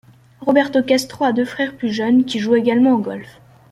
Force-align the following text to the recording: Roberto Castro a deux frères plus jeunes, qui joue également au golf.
Roberto 0.39 0.81
Castro 0.81 1.25
a 1.25 1.31
deux 1.31 1.45
frères 1.45 1.77
plus 1.77 1.93
jeunes, 1.93 2.25
qui 2.25 2.39
joue 2.39 2.55
également 2.55 2.93
au 2.93 2.97
golf. 2.97 3.39